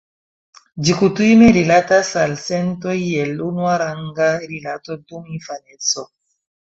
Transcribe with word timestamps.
Ĝi 0.85 0.93
kutime 0.99 1.49
rilatas 1.57 2.07
al 2.21 2.33
sentoj 2.43 2.95
el 3.25 3.43
unuaranga 3.49 4.31
rilato 4.53 4.97
dum 5.13 5.29
infaneco. 5.37 6.07